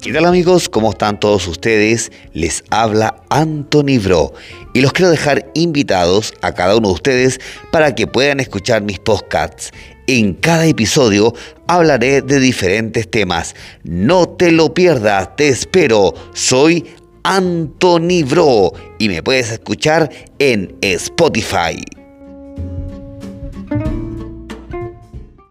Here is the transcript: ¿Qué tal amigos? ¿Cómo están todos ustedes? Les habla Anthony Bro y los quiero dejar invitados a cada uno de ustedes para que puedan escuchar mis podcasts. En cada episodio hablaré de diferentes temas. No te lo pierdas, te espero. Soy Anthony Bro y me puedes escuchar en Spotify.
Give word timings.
¿Qué 0.00 0.14
tal 0.14 0.24
amigos? 0.24 0.70
¿Cómo 0.70 0.92
están 0.92 1.20
todos 1.20 1.46
ustedes? 1.46 2.10
Les 2.32 2.64
habla 2.70 3.22
Anthony 3.28 3.98
Bro 4.02 4.32
y 4.72 4.80
los 4.80 4.94
quiero 4.94 5.10
dejar 5.10 5.50
invitados 5.52 6.32
a 6.40 6.54
cada 6.54 6.74
uno 6.76 6.88
de 6.88 6.94
ustedes 6.94 7.38
para 7.70 7.94
que 7.94 8.06
puedan 8.06 8.40
escuchar 8.40 8.82
mis 8.82 8.98
podcasts. 8.98 9.72
En 10.06 10.32
cada 10.32 10.64
episodio 10.64 11.34
hablaré 11.66 12.22
de 12.22 12.40
diferentes 12.40 13.10
temas. 13.10 13.54
No 13.84 14.26
te 14.26 14.52
lo 14.52 14.72
pierdas, 14.72 15.36
te 15.36 15.48
espero. 15.48 16.14
Soy 16.32 16.86
Anthony 17.22 18.24
Bro 18.24 18.72
y 18.98 19.10
me 19.10 19.22
puedes 19.22 19.50
escuchar 19.50 20.10
en 20.38 20.78
Spotify. 20.80 21.76